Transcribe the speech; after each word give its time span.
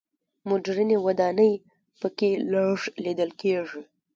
مډرنې 0.47 0.97
ودانۍ 1.05 1.53
په 1.99 2.07
کې 2.17 2.29
لږ 2.51 2.79
لیدل 3.03 3.29
کېږي. 3.41 3.81